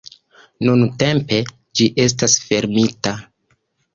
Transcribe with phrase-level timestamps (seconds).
[0.67, 1.41] Nuntempe,
[1.81, 3.13] ĝi estas fermita".